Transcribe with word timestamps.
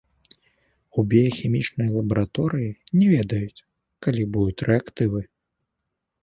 У 1.01 1.03
біяхімічнай 1.11 1.89
лабараторыі 1.97 2.71
не 2.97 3.07
ведаюць, 3.13 3.63
калі 4.07 4.23
будуць 4.37 4.65
рэактывы. 4.71 5.21